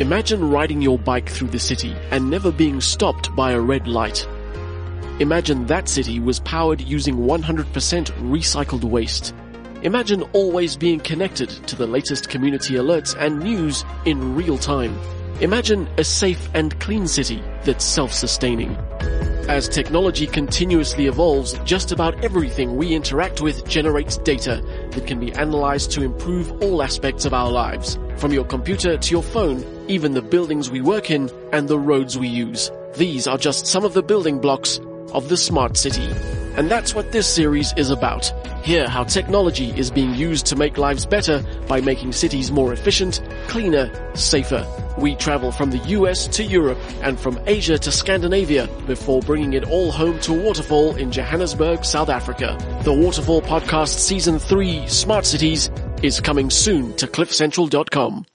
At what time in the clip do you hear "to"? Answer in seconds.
11.68-11.76, 25.92-26.02, 28.96-29.10, 40.46-40.56, 46.28-46.44, 47.78-47.90, 50.20-50.32, 56.96-57.06